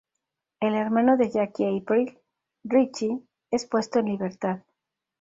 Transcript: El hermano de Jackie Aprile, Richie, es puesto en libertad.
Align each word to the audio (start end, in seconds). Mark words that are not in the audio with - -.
El 0.61 0.73
hermano 0.73 1.15
de 1.15 1.29
Jackie 1.29 1.77
Aprile, 1.77 2.19
Richie, 2.63 3.19
es 3.51 3.67
puesto 3.67 3.99
en 3.99 4.05
libertad. 4.05 4.63